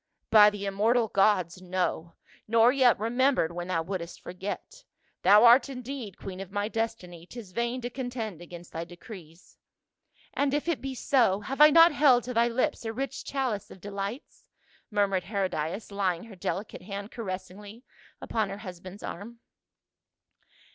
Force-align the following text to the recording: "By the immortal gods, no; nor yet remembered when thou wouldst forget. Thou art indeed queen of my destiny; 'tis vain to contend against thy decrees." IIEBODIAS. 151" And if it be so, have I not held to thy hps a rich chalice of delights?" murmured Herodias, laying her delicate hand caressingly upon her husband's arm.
"By 0.31 0.49
the 0.49 0.65
immortal 0.65 1.09
gods, 1.09 1.61
no; 1.61 2.15
nor 2.47 2.71
yet 2.73 2.99
remembered 2.99 3.51
when 3.51 3.67
thou 3.67 3.83
wouldst 3.83 4.19
forget. 4.19 4.83
Thou 5.21 5.43
art 5.45 5.69
indeed 5.69 6.17
queen 6.17 6.39
of 6.39 6.51
my 6.51 6.67
destiny; 6.69 7.27
'tis 7.27 7.51
vain 7.51 7.81
to 7.81 7.89
contend 7.91 8.41
against 8.41 8.71
thy 8.73 8.83
decrees." 8.83 9.59
IIEBODIAS. 10.35 10.39
151" 10.39 10.43
And 10.43 10.53
if 10.55 10.67
it 10.67 10.81
be 10.81 10.95
so, 10.95 11.41
have 11.41 11.61
I 11.61 11.69
not 11.69 11.91
held 11.91 12.23
to 12.23 12.33
thy 12.33 12.49
hps 12.49 12.83
a 12.83 12.91
rich 12.93 13.23
chalice 13.23 13.69
of 13.69 13.79
delights?" 13.79 14.43
murmured 14.89 15.25
Herodias, 15.25 15.91
laying 15.91 16.23
her 16.23 16.35
delicate 16.35 16.81
hand 16.81 17.11
caressingly 17.11 17.83
upon 18.23 18.49
her 18.49 18.57
husband's 18.57 19.03
arm. 19.03 19.39